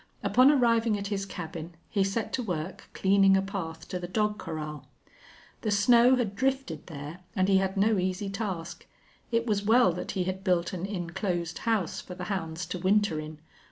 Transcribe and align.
Upon 0.23 0.49
arriving 0.49 0.97
at 0.97 1.09
his 1.13 1.27
cabin 1.27 1.75
he 1.87 2.03
set 2.03 2.33
to 2.33 2.41
work 2.41 2.89
cleaning 2.91 3.37
a 3.37 3.41
path 3.43 3.87
to 3.89 3.99
the 3.99 4.07
dog 4.07 4.39
corral. 4.39 4.87
The 5.61 5.69
snow 5.69 6.15
had 6.15 6.35
drifted 6.35 6.87
there 6.87 7.19
and 7.35 7.47
he 7.47 7.57
had 7.57 7.77
no 7.77 7.99
easy 7.99 8.27
task. 8.27 8.87
It 9.31 9.45
was 9.45 9.61
well 9.61 9.93
that 9.93 10.13
he 10.13 10.23
had 10.23 10.43
built 10.43 10.73
an 10.73 10.87
inclosed 10.87 11.59
house 11.69 12.01
for 12.01 12.15
the 12.15 12.23
hounds 12.33 12.65
to 12.73 12.79
winter 12.79 13.19
in. 13.19 13.37